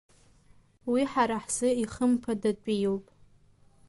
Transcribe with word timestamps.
Уи 0.91 1.01
ҳара 1.11 1.37
ҳзы 1.43 1.69
ихымԥадатәиуп. 1.83 3.05